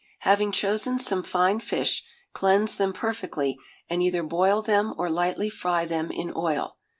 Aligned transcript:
Having 0.21 0.53
chosen 0.53 0.97
some 0.97 1.21
fine 1.21 1.59
fish, 1.59 2.03
cleanse 2.33 2.75
them 2.75 2.91
perfectly, 2.91 3.55
and 3.87 4.01
either 4.01 4.23
boil 4.23 4.63
them 4.63 4.95
or 4.97 5.11
lightly 5.11 5.47
fry 5.47 5.85
them 5.85 6.09
in 6.09 6.33
oil. 6.35 6.77